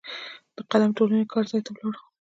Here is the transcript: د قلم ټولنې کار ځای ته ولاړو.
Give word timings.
د 0.55 0.57
قلم 0.71 0.91
ټولنې 0.97 1.25
کار 1.31 1.43
ځای 1.51 1.61
ته 1.65 1.69
ولاړو. 1.73 2.01